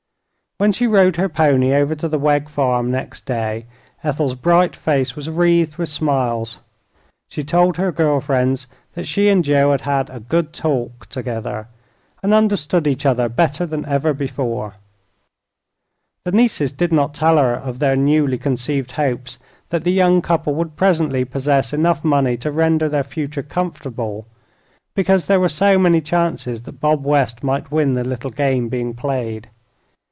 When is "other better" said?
13.07-13.65